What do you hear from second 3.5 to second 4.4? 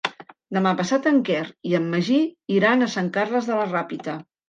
de la Ràpita.